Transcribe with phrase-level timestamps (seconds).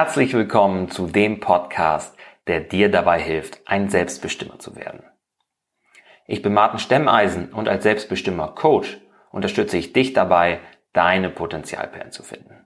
[0.00, 5.02] Herzlich willkommen zu dem Podcast, der dir dabei hilft, ein Selbstbestimmer zu werden.
[6.24, 9.00] Ich bin Martin Stemmeisen und als Selbstbestimmer Coach
[9.32, 10.60] unterstütze ich dich dabei,
[10.92, 12.64] deine Potenzialperlen zu finden.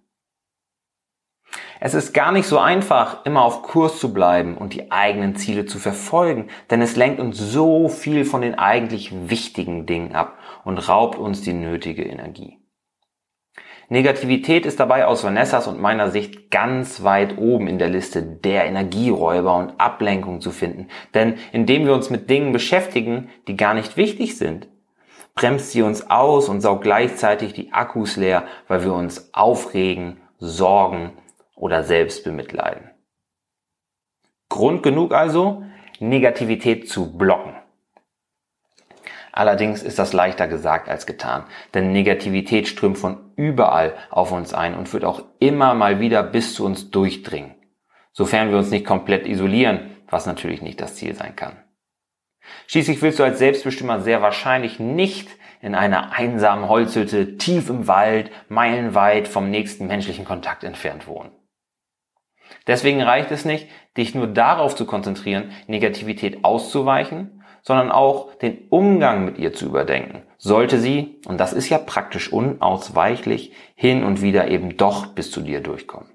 [1.81, 5.65] Es ist gar nicht so einfach, immer auf Kurs zu bleiben und die eigenen Ziele
[5.65, 10.37] zu verfolgen, denn es lenkt uns so viel von den eigentlich wichtigen Dingen ab
[10.67, 12.62] und raubt uns die nötige Energie.
[13.93, 18.65] Negativität ist dabei aus Vanessas und meiner Sicht ganz weit oben in der Liste der
[18.65, 20.89] Energieräuber und Ablenkung zu finden.
[21.13, 24.67] Denn indem wir uns mit Dingen beschäftigen, die gar nicht wichtig sind,
[25.35, 31.13] bremst sie uns aus und saugt gleichzeitig die Akkus leer, weil wir uns aufregen, sorgen
[31.55, 32.89] oder selbst bemitleiden.
[34.49, 35.65] Grund genug also,
[36.01, 37.62] Negativität zu blocken.
[39.33, 44.75] Allerdings ist das leichter gesagt als getan, denn Negativität strömt von überall auf uns ein
[44.75, 47.55] und wird auch immer mal wieder bis zu uns durchdringen,
[48.13, 51.57] sofern wir uns nicht komplett isolieren, was natürlich nicht das Ziel sein kann.
[52.67, 55.31] Schließlich willst du als Selbstbestimmer sehr wahrscheinlich nicht
[55.63, 61.31] in einer einsamen Holzhütte tief im Wald, meilenweit vom nächsten menschlichen Kontakt entfernt wohnen.
[62.67, 69.25] Deswegen reicht es nicht, dich nur darauf zu konzentrieren, Negativität auszuweichen sondern auch den Umgang
[69.25, 70.23] mit ihr zu überdenken.
[70.37, 75.41] Sollte sie, und das ist ja praktisch unausweichlich, hin und wieder eben doch bis zu
[75.41, 76.11] dir durchkommen.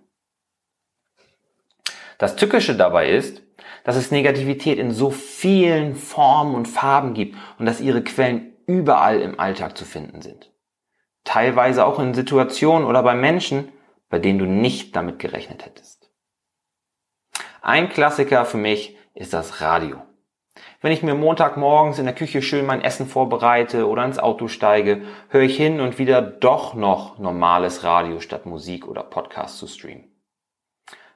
[2.18, 3.44] Das Tückische dabei ist,
[3.84, 9.22] dass es Negativität in so vielen Formen und Farben gibt und dass ihre Quellen überall
[9.22, 10.52] im Alltag zu finden sind.
[11.24, 13.72] Teilweise auch in Situationen oder bei Menschen,
[14.10, 16.12] bei denen du nicht damit gerechnet hättest.
[17.62, 20.07] Ein Klassiker für mich ist das Radio.
[20.80, 25.02] Wenn ich mir Montagmorgens in der Küche schön mein Essen vorbereite oder ins Auto steige,
[25.30, 30.06] höre ich hin und wieder doch noch normales Radio statt Musik oder Podcast zu streamen.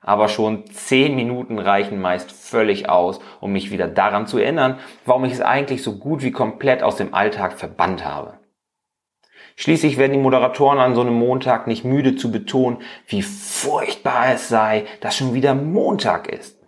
[0.01, 5.25] Aber schon zehn Minuten reichen meist völlig aus, um mich wieder daran zu erinnern, warum
[5.25, 8.39] ich es eigentlich so gut wie komplett aus dem Alltag verbannt habe.
[9.57, 14.49] Schließlich werden die Moderatoren an so einem Montag nicht müde zu betonen, wie furchtbar es
[14.49, 16.60] sei, dass schon wieder Montag ist.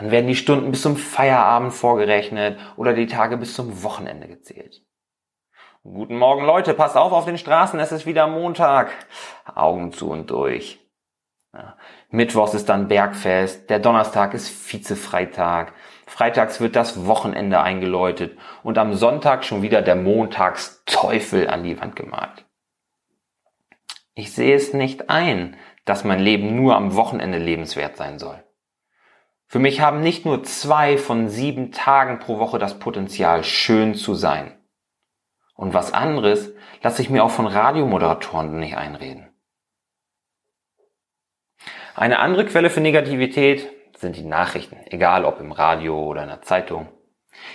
[0.00, 4.82] Dann werden die Stunden bis zum Feierabend vorgerechnet oder die Tage bis zum Wochenende gezählt.
[5.82, 8.92] Guten Morgen Leute, passt auf auf den Straßen, es ist wieder Montag.
[9.54, 10.80] Augen zu und durch.
[11.52, 11.76] Ja.
[12.08, 15.74] Mittwochs ist dann Bergfest, der Donnerstag ist Vizefreitag,
[16.06, 21.96] freitags wird das Wochenende eingeläutet und am Sonntag schon wieder der Montagsteufel an die Wand
[21.96, 22.46] gemalt.
[24.14, 28.42] Ich sehe es nicht ein, dass mein Leben nur am Wochenende lebenswert sein soll.
[29.50, 34.14] Für mich haben nicht nur zwei von sieben Tagen pro Woche das Potenzial, schön zu
[34.14, 34.56] sein.
[35.56, 36.52] Und was anderes
[36.84, 39.28] lasse ich mir auch von Radiomoderatoren nicht einreden.
[41.96, 46.42] Eine andere Quelle für Negativität sind die Nachrichten, egal ob im Radio oder in der
[46.42, 46.86] Zeitung.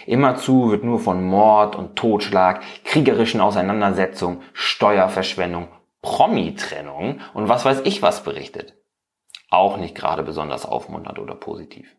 [0.05, 5.69] Immerzu wird nur von Mord und Totschlag, kriegerischen Auseinandersetzungen, Steuerverschwendung,
[6.01, 8.75] Promi-Trennung und was weiß ich was berichtet
[9.49, 11.95] auch nicht gerade besonders aufmunternd oder positiv.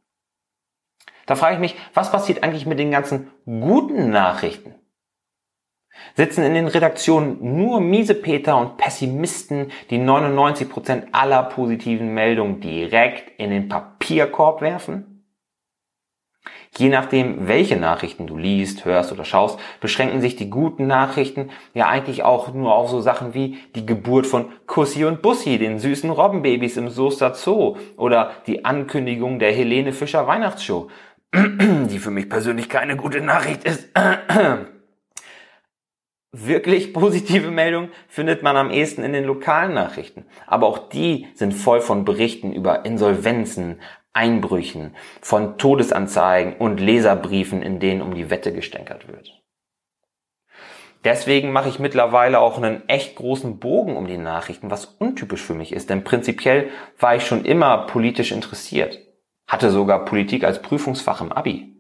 [1.27, 4.75] Da frage ich mich, was passiert eigentlich mit den ganzen guten Nachrichten?
[6.15, 13.51] Sitzen in den Redaktionen nur Miesepeter und Pessimisten, die 99% aller positiven Meldungen direkt in
[13.51, 15.16] den Papierkorb werfen?
[16.79, 21.89] Je nachdem, welche Nachrichten du liest, hörst oder schaust, beschränken sich die guten Nachrichten ja
[21.89, 26.11] eigentlich auch nur auf so Sachen wie die Geburt von Kussi und Bussi, den süßen
[26.11, 30.89] Robbenbabys im Soester Zoo oder die Ankündigung der Helene Fischer Weihnachtsshow,
[31.35, 33.89] die für mich persönlich keine gute Nachricht ist.
[36.39, 40.27] Wirklich positive Meldungen findet man am ehesten in den lokalen Nachrichten.
[40.47, 43.81] Aber auch die sind voll von Berichten über Insolvenzen,
[44.17, 49.43] Einbrüchen, von Todesanzeigen und Leserbriefen, in denen um die Wette gestänkert wird.
[51.05, 55.55] Deswegen mache ich mittlerweile auch einen echt großen Bogen um die Nachrichten, was untypisch für
[55.55, 58.99] mich ist, denn prinzipiell war ich schon immer politisch interessiert,
[59.47, 61.77] hatte sogar Politik als Prüfungsfach im Abi.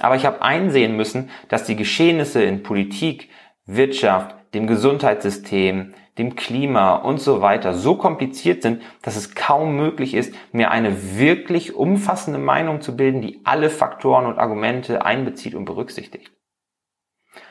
[0.00, 3.28] Aber ich habe einsehen müssen, dass die Geschehnisse in Politik,
[3.66, 10.14] Wirtschaft, dem Gesundheitssystem, dem Klima und so weiter so kompliziert sind, dass es kaum möglich
[10.14, 15.64] ist, mir eine wirklich umfassende Meinung zu bilden, die alle Faktoren und Argumente einbezieht und
[15.64, 16.32] berücksichtigt.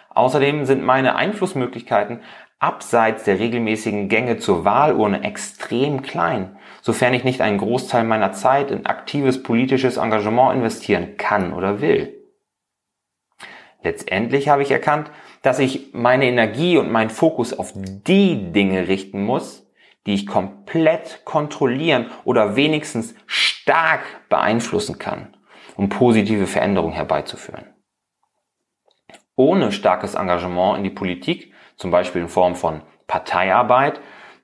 [0.09, 2.21] Außerdem sind meine Einflussmöglichkeiten
[2.59, 8.71] abseits der regelmäßigen Gänge zur Wahlurne extrem klein, sofern ich nicht einen Großteil meiner Zeit
[8.71, 12.17] in aktives politisches Engagement investieren kann oder will.
[13.83, 15.11] Letztendlich habe ich erkannt,
[15.41, 19.67] dass ich meine Energie und meinen Fokus auf die Dinge richten muss,
[20.05, 25.35] die ich komplett kontrollieren oder wenigstens stark beeinflussen kann,
[25.75, 27.65] um positive Veränderungen herbeizuführen.
[29.35, 33.99] Ohne starkes Engagement in die Politik, zum Beispiel in Form von Parteiarbeit,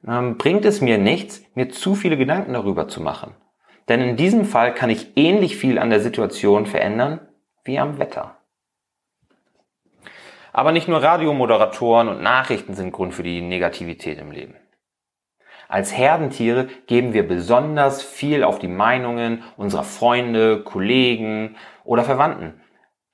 [0.08, 3.34] ähm, bringt es mir nichts, mir zu viele Gedanken darüber zu machen.
[3.88, 7.22] Denn in diesem Fall kann ich ähnlich viel an der Situation verändern
[7.64, 8.38] wie am Wetter.
[10.54, 14.56] Aber nicht nur Radiomoderatoren und Nachrichten sind Grund für die Negativität im Leben.
[15.68, 22.62] Als Herdentiere geben wir besonders viel auf die Meinungen unserer Freunde, Kollegen oder Verwandten,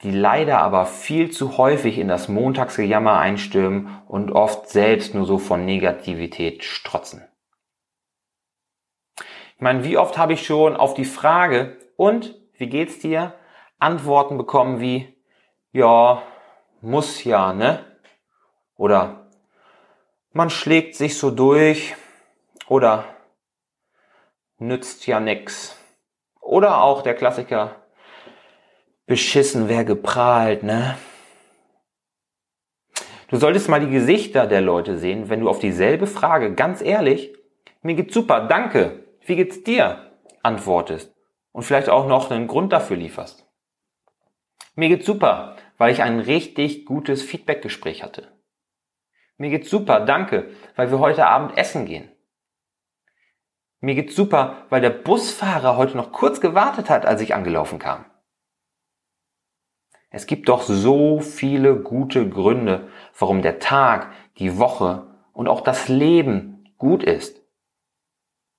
[0.04, 5.38] die leider aber viel zu häufig in das Montagsgejammer einstürmen und oft selbst nur so
[5.38, 7.26] von Negativität strotzen.
[9.56, 13.34] Ich meine, wie oft habe ich schon auf die Frage, und wie geht's dir?
[13.78, 15.14] Antworten bekommen wie,
[15.74, 16.22] ja,
[16.82, 17.86] muss ja, ne?
[18.76, 19.28] Oder
[20.32, 21.96] man schlägt sich so durch
[22.68, 23.06] oder
[24.58, 25.76] nützt ja nix.
[26.40, 27.76] Oder auch der Klassiker,
[29.06, 30.98] beschissen wer geprahlt, ne?
[33.28, 37.32] Du solltest mal die Gesichter der Leute sehen, wenn du auf dieselbe Frage ganz ehrlich,
[37.82, 40.12] mir geht's super, danke, wie geht's dir,
[40.42, 41.14] antwortest
[41.52, 43.48] und vielleicht auch noch einen Grund dafür lieferst.
[44.76, 48.28] Mir geht's super, weil ich ein richtig gutes Feedbackgespräch hatte.
[49.38, 52.12] Mir geht's super, danke, weil wir heute Abend essen gehen.
[53.80, 58.06] Mir geht's super, weil der Busfahrer heute noch kurz gewartet hat, als ich angelaufen kam.
[60.10, 65.88] Es gibt doch so viele gute Gründe, warum der Tag, die Woche und auch das
[65.88, 67.42] Leben gut ist.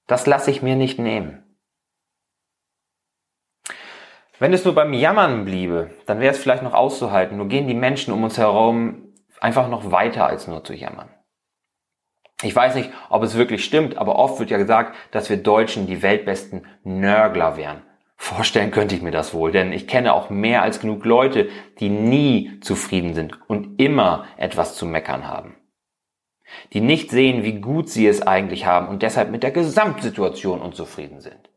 [0.06, 1.50] Das lasse ich mir nicht nehmen.
[4.40, 7.37] Wenn es nur beim Jammern bliebe, dann wäre es vielleicht noch auszuhalten.
[7.37, 11.10] Nur gehen die Menschen um uns herum einfach noch weiter als nur zu jammern.
[12.42, 15.87] Ich weiß nicht, ob es wirklich stimmt, aber oft wird ja gesagt, dass wir Deutschen
[15.87, 17.82] die weltbesten Nörgler wären.
[18.16, 21.90] Vorstellen könnte ich mir das wohl, denn ich kenne auch mehr als genug Leute, die
[21.90, 25.54] nie zufrieden sind und immer etwas zu meckern haben.
[26.72, 31.20] Die nicht sehen, wie gut sie es eigentlich haben und deshalb mit der Gesamtsituation unzufrieden
[31.20, 31.50] sind.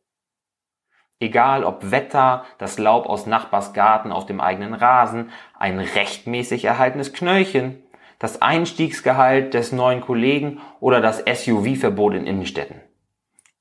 [1.24, 7.14] Egal ob Wetter, das Laub aus Nachbars Garten auf dem eigenen Rasen, ein rechtmäßig erhaltenes
[7.14, 7.82] Knöllchen,
[8.20, 12.82] das Einstiegsgehalt des neuen Kollegen oder das SUV-Verbot in Innenstädten.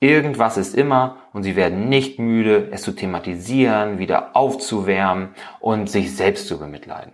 [0.00, 6.16] Irgendwas ist immer und sie werden nicht müde, es zu thematisieren, wieder aufzuwärmen und sich
[6.16, 7.12] selbst zu bemitleiden.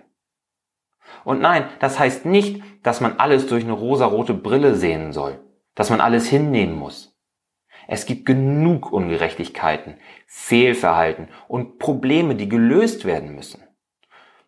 [1.24, 5.40] Und nein, das heißt nicht, dass man alles durch eine rosarote Brille sehen soll,
[5.74, 7.17] dass man alles hinnehmen muss.
[7.90, 9.94] Es gibt genug Ungerechtigkeiten,
[10.26, 13.62] Fehlverhalten und Probleme, die gelöst werden müssen.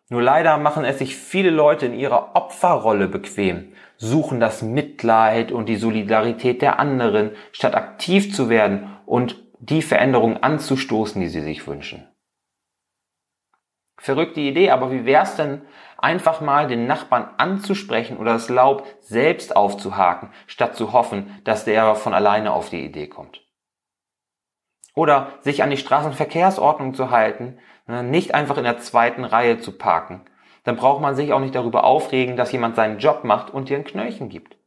[0.09, 5.69] Nur leider machen es sich viele Leute in ihrer Opferrolle bequem, suchen das Mitleid und
[5.69, 11.65] die Solidarität der anderen, statt aktiv zu werden und die Veränderungen anzustoßen, die sie sich
[11.65, 12.10] wünschen.
[14.01, 15.61] Verrückte Idee, aber wie wär's denn,
[15.99, 21.93] einfach mal den Nachbarn anzusprechen oder das Laub selbst aufzuhaken, statt zu hoffen, dass der
[21.93, 23.45] von alleine auf die Idee kommt.
[24.95, 29.77] Oder sich an die Straßenverkehrsordnung zu halten, ne, nicht einfach in der zweiten Reihe zu
[29.77, 30.21] parken.
[30.63, 33.77] Dann braucht man sich auch nicht darüber aufregen, dass jemand seinen Job macht und dir
[33.77, 34.57] ein Knöllchen gibt.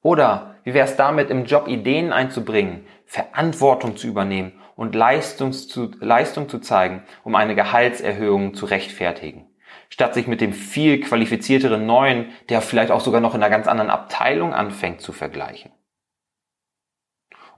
[0.00, 5.92] Oder wie wäre es damit, im Job Ideen einzubringen, Verantwortung zu übernehmen und Leistung zu,
[6.00, 9.46] Leistung zu zeigen, um eine Gehaltserhöhung zu rechtfertigen.
[9.90, 13.68] Statt sich mit dem viel qualifizierteren Neuen, der vielleicht auch sogar noch in einer ganz
[13.68, 15.70] anderen Abteilung anfängt, zu vergleichen.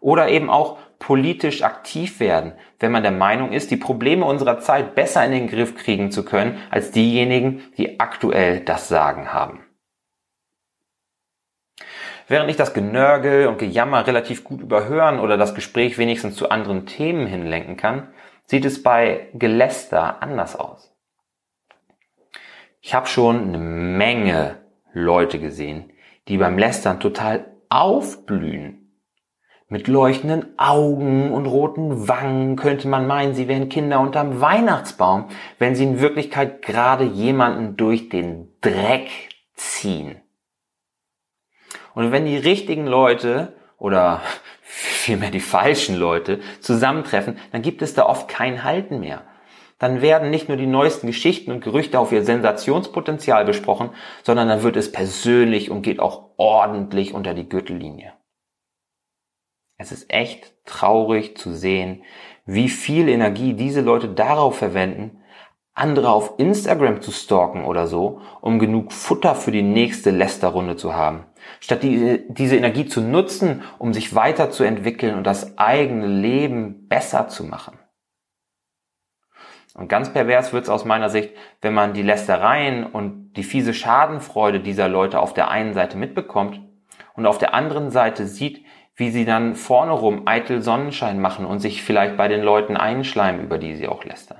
[0.01, 4.95] Oder eben auch politisch aktiv werden, wenn man der Meinung ist, die Probleme unserer Zeit
[4.95, 9.65] besser in den Griff kriegen zu können, als diejenigen, die aktuell das Sagen haben.
[12.27, 16.87] Während ich das Genörgel und Gejammer relativ gut überhören oder das Gespräch wenigstens zu anderen
[16.87, 18.09] Themen hinlenken kann,
[18.47, 20.93] sieht es bei Geläster anders aus.
[22.81, 24.59] Ich habe schon eine Menge
[24.93, 25.91] Leute gesehen,
[26.29, 28.81] die beim Lästern total aufblühen.
[29.69, 35.29] Mit leuchtenden Augen und roten Wangen könnte man meinen, sie wären Kinder unterm Weihnachtsbaum,
[35.59, 39.09] wenn sie in Wirklichkeit gerade jemanden durch den Dreck
[39.55, 40.21] ziehen.
[41.95, 44.23] Und wenn die richtigen Leute oder
[44.63, 49.23] vielmehr die falschen Leute zusammentreffen, dann gibt es da oft kein Halten mehr.
[49.79, 53.91] Dann werden nicht nur die neuesten Geschichten und Gerüchte auf ihr Sensationspotenzial besprochen,
[54.23, 58.15] sondern dann wird es persönlich und geht auch ordentlich unter die Gürtellinie.
[59.77, 62.05] Es ist echt traurig zu sehen,
[62.47, 65.23] wie viel Energie diese Leute darauf verwenden,
[65.75, 70.95] andere auf Instagram zu stalken oder so, um genug Futter für die nächste Lästerrunde zu
[70.95, 71.27] haben,
[71.61, 77.45] statt die, diese Energie zu nutzen, um sich weiterzuentwickeln und das eigene Leben besser zu
[77.45, 77.79] machen.
[79.75, 83.75] Und ganz pervers wird es aus meiner Sicht, wenn man die Lästereien und die fiese
[83.75, 86.61] Schadenfreude dieser Leute auf der einen Seite mitbekommt
[87.15, 88.65] und auf der anderen Seite sieht,
[88.97, 93.43] wie sie dann vorne rum eitel Sonnenschein machen und sich vielleicht bei den Leuten einschleimen,
[93.43, 94.39] über die sie auch lästern.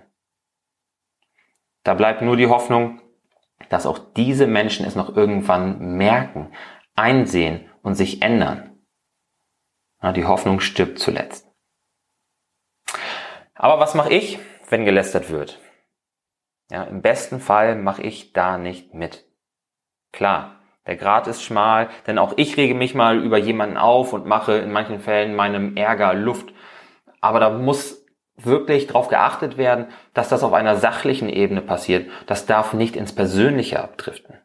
[1.83, 3.01] Da bleibt nur die Hoffnung,
[3.69, 6.53] dass auch diese Menschen es noch irgendwann merken,
[6.95, 8.71] einsehen und sich ändern.
[10.17, 11.49] Die Hoffnung stirbt zuletzt.
[13.55, 15.59] Aber was mache ich, wenn gelästert wird?
[16.71, 19.25] Ja, Im besten Fall mache ich da nicht mit.
[20.13, 24.27] Klar, der Grat ist schmal, denn auch ich rege mich mal über jemanden auf und
[24.27, 26.53] mache in manchen Fällen meinem Ärger Luft.
[27.21, 28.05] Aber da muss
[28.37, 32.11] wirklich darauf geachtet werden, dass das auf einer sachlichen Ebene passiert.
[32.27, 34.39] Das darf nicht ins Persönliche abdriften.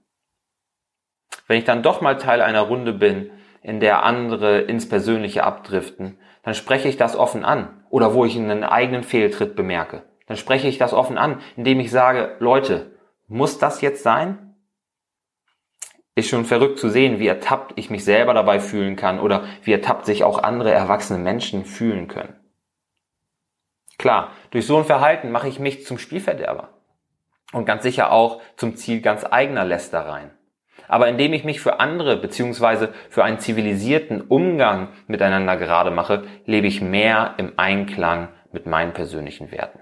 [1.50, 3.32] Wenn ich dann doch mal Teil einer Runde bin,
[3.63, 7.84] in der andere ins Persönliche abdriften, dann spreche ich das offen an.
[7.89, 10.03] Oder wo ich einen eigenen Fehltritt bemerke.
[10.27, 12.91] Dann spreche ich das offen an, indem ich sage, Leute,
[13.27, 14.56] muss das jetzt sein?
[16.13, 19.72] Ist schon verrückt zu sehen, wie ertappt ich mich selber dabei fühlen kann oder wie
[19.72, 22.36] ertappt sich auch andere erwachsene Menschen fühlen können.
[23.98, 26.70] Klar, durch so ein Verhalten mache ich mich zum Spielverderber.
[27.53, 30.29] Und ganz sicher auch zum Ziel ganz eigener Lästereien.
[30.89, 36.65] Aber indem ich mich für andere beziehungsweise für einen zivilisierten Umgang miteinander gerade mache, lebe
[36.65, 39.79] ich mehr im Einklang mit meinen persönlichen Werten.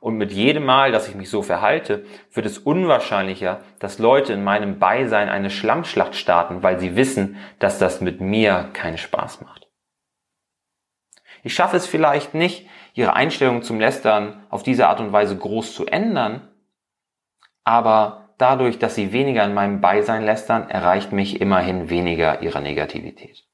[0.00, 4.42] Und mit jedem Mal, dass ich mich so verhalte, wird es unwahrscheinlicher, dass Leute in
[4.42, 9.68] meinem Beisein eine Schlammschlacht starten, weil sie wissen, dass das mit mir keinen Spaß macht.
[11.44, 15.72] Ich schaffe es vielleicht nicht, ihre Einstellung zum Lästern auf diese Art und Weise groß
[15.72, 16.48] zu ändern,
[17.62, 23.46] aber dadurch, dass sie weniger in meinem Beisein lästern, erreicht mich immerhin weniger ihrer Negativität.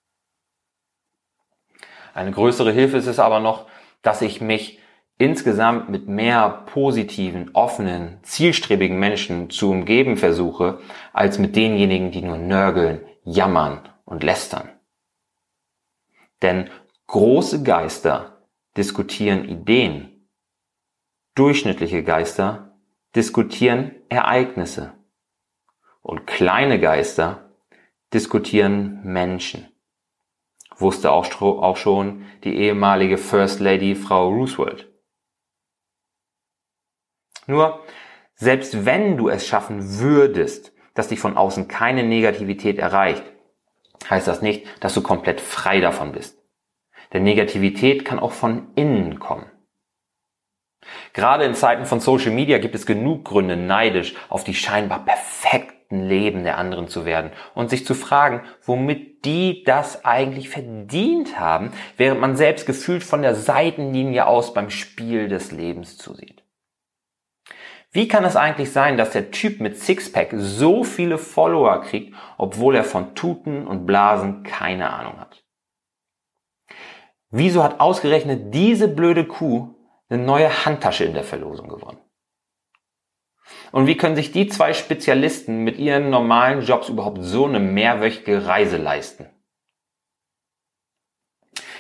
[2.14, 3.66] Eine größere Hilfe ist es aber noch,
[4.00, 4.80] dass ich mich
[5.18, 10.80] insgesamt mit mehr positiven, offenen, zielstrebigen Menschen zu umgeben versuche,
[11.12, 14.70] als mit denjenigen, die nur nörgeln, jammern und lästern.
[16.40, 16.70] Denn
[17.08, 18.42] große Geister
[18.76, 20.28] diskutieren Ideen,
[21.34, 22.78] durchschnittliche Geister
[23.14, 24.94] diskutieren Ereignisse
[26.02, 27.50] und kleine Geister
[28.12, 29.68] diskutieren Menschen.
[30.76, 34.88] Wusste auch schon die ehemalige First Lady Frau Roosevelt.
[37.46, 37.84] Nur,
[38.34, 43.24] selbst wenn du es schaffen würdest, dass dich von außen keine Negativität erreicht,
[44.08, 46.40] heißt das nicht, dass du komplett frei davon bist.
[47.12, 49.50] Denn Negativität kann auch von innen kommen.
[51.12, 56.06] Gerade in Zeiten von Social Media gibt es genug Gründe, neidisch auf die scheinbar perfekten
[56.06, 61.72] Leben der anderen zu werden und sich zu fragen, womit die das eigentlich verdient haben,
[61.96, 66.44] während man selbst gefühlt von der Seitenlinie aus beim Spiel des Lebens zusieht.
[67.90, 72.76] Wie kann es eigentlich sein, dass der Typ mit Sixpack so viele Follower kriegt, obwohl
[72.76, 75.42] er von Tuten und Blasen keine Ahnung hat?
[77.30, 79.74] Wieso hat ausgerechnet diese blöde Kuh
[80.08, 81.98] eine neue Handtasche in der Verlosung gewonnen?
[83.72, 88.46] Und wie können sich die zwei Spezialisten mit ihren normalen Jobs überhaupt so eine mehrwöchige
[88.46, 89.28] Reise leisten?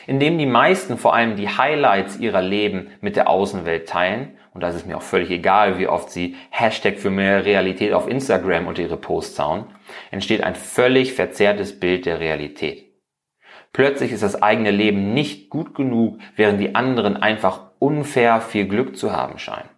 [0.06, 4.70] Indem die meisten vor allem die Highlights ihrer Leben mit der Außenwelt teilen, und da
[4.70, 8.66] ist es mir auch völlig egal, wie oft sie Hashtag für mehr Realität auf Instagram
[8.66, 9.66] unter ihre Posts hauen,
[10.10, 12.88] entsteht ein völlig verzerrtes Bild der Realität.
[13.72, 18.96] Plötzlich ist das eigene Leben nicht gut genug, während die anderen einfach unfair viel Glück
[18.96, 19.68] zu haben scheinen.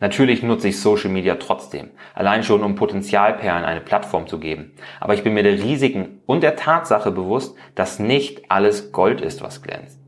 [0.00, 4.72] Natürlich nutze ich Social Media trotzdem, allein schon um Potenzialperlen eine Plattform zu geben.
[5.00, 9.42] Aber ich bin mir der Risiken und der Tatsache bewusst, dass nicht alles Gold ist,
[9.42, 10.00] was glänzt.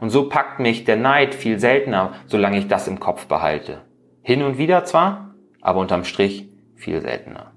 [0.00, 3.82] Und so packt mich der Neid viel seltener, solange ich das im Kopf behalte.
[4.22, 7.49] Hin und wieder zwar, aber unterm Strich viel seltener.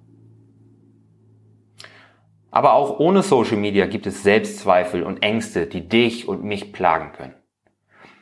[2.54, 7.12] Aber auch ohne Social Media gibt es Selbstzweifel und Ängste, die dich und mich plagen
[7.12, 7.34] können.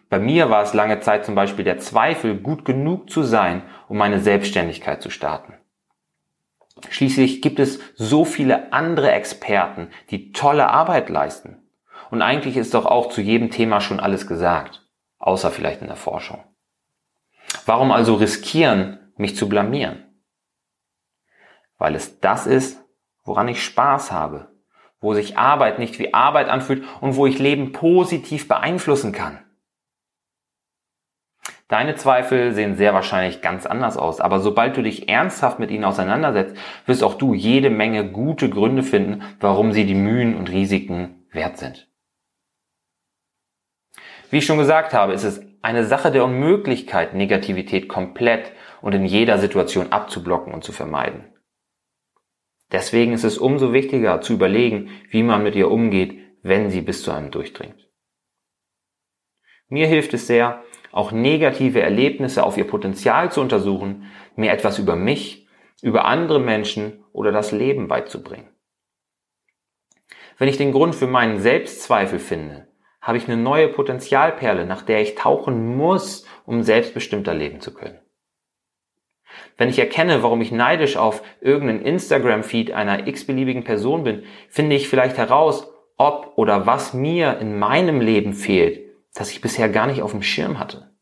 [0.10, 3.98] Bei mir war es lange Zeit zum Beispiel der Zweifel, gut genug zu sein, um
[3.98, 5.56] meine Selbstständigkeit zu starten.
[6.90, 11.68] Schließlich gibt es so viele andere Experten, die tolle Arbeit leisten.
[12.10, 14.88] Und eigentlich ist doch auch zu jedem Thema schon alles gesagt,
[15.20, 16.42] außer vielleicht in der Forschung.
[17.66, 20.06] Warum also riskieren, mich zu blamieren?
[21.78, 22.82] Weil es das ist,
[23.24, 24.52] woran ich Spaß habe,
[25.00, 29.40] wo sich Arbeit nicht wie Arbeit anfühlt und wo ich Leben positiv beeinflussen kann.
[31.72, 35.86] Deine Zweifel sehen sehr wahrscheinlich ganz anders aus, aber sobald du dich ernsthaft mit ihnen
[35.86, 41.26] auseinandersetzt, wirst auch du jede Menge gute Gründe finden, warum sie die Mühen und Risiken
[41.32, 41.88] wert sind.
[44.30, 48.52] Wie ich schon gesagt habe, ist es eine Sache der Unmöglichkeit, Negativität komplett
[48.82, 51.31] und in jeder Situation abzublocken und zu vermeiden.
[52.72, 57.04] Deswegen ist es umso wichtiger zu überlegen, wie man mit ihr umgeht, wenn sie bis
[57.04, 57.90] zu einem durchdringt.
[59.68, 64.96] Mir hilft es sehr, auch negative Erlebnisse auf ihr Potenzial zu untersuchen, mir etwas über
[64.96, 65.48] mich,
[65.82, 68.50] über andere Menschen oder das Leben beizubringen.
[70.38, 72.68] Wenn ich den Grund für meinen Selbstzweifel finde,
[73.02, 78.01] habe ich eine neue Potenzialperle, nach der ich tauchen muss, um selbstbestimmter leben zu können.
[79.62, 84.90] Wenn ich erkenne, warum ich neidisch auf irgendeinen Instagram-Feed einer x-beliebigen Person bin, finde ich
[84.90, 88.80] vielleicht heraus, ob oder was mir in meinem Leben fehlt,
[89.14, 90.96] das ich bisher gar nicht auf dem Schirm hatte.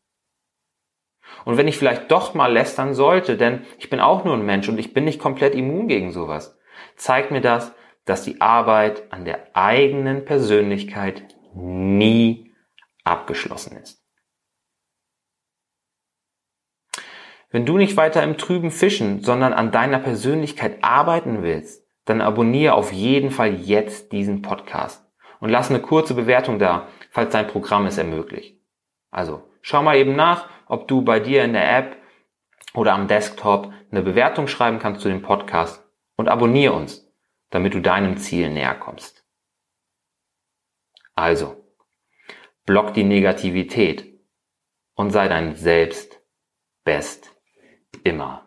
[1.46, 4.68] Und wenn ich vielleicht doch mal lästern sollte, denn ich bin auch nur ein Mensch
[4.68, 6.58] und ich bin nicht komplett immun gegen sowas,
[6.96, 7.72] zeigt mir das,
[8.04, 12.52] dass die Arbeit an der eigenen Persönlichkeit nie
[13.04, 13.99] abgeschlossen ist.
[17.50, 22.74] Wenn du nicht weiter im Trüben fischen, sondern an deiner Persönlichkeit arbeiten willst, dann abonniere
[22.74, 25.04] auf jeden Fall jetzt diesen Podcast
[25.40, 28.60] und lass eine kurze Bewertung da, falls dein Programm es ermöglicht.
[29.10, 31.96] Also schau mal eben nach, ob du bei dir in der App
[32.74, 35.84] oder am Desktop eine Bewertung schreiben kannst zu dem Podcast
[36.16, 37.12] und abonniere uns,
[37.50, 39.24] damit du deinem Ziel näher kommst.
[41.16, 41.56] Also,
[42.64, 44.20] block die Negativität
[44.94, 46.22] und sei dein Selbst
[46.84, 47.29] best
[48.04, 48.42] immer.